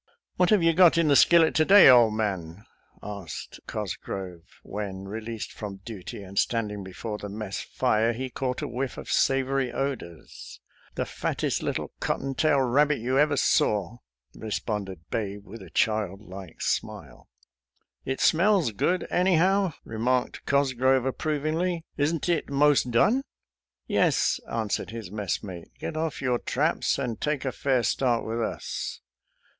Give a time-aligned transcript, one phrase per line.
[0.37, 2.65] "What have you got in the skillet to day, old man.?"
[3.03, 8.67] asked Cosgrove when, released from duty, and standing before the mess fire, he caught a
[8.67, 10.59] whiff of savory odors."
[10.95, 13.97] The fattest little cotton tail rabbit you ever saw,"
[14.33, 17.29] responded Babe, with a childlike smile."
[18.03, 23.21] It smells good, anyhow," remarked Cos grove approvingly." Isn't it most done?
[23.85, 28.99] ""Yes," answered his messmate;" get off your traps, and take a fair start with us."